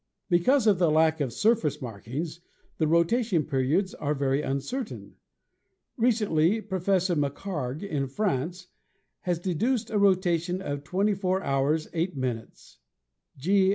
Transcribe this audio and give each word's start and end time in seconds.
Because 0.31 0.65
of 0.65 0.79
the 0.79 0.89
lack 0.89 1.21
of 1.21 1.31
surface 1.31 1.79
markings 1.79 2.39
the 2.79 2.87
rotation 2.87 3.45
periods 3.45 3.93
are 3.93 4.15
very 4.15 4.41
uncertain. 4.41 5.15
Recently 5.95 6.59
Professor 6.59 7.15
McHarg, 7.15 7.83
in 7.83 8.07
France, 8.07 8.65
has 9.19 9.37
deduced 9.37 9.91
a 9.91 9.99
rotation 9.99 10.59
of 10.59 10.83
24 10.83 11.43
h. 11.43 11.87
8 11.93 12.13
m. 12.17 12.47
G. 13.37 13.69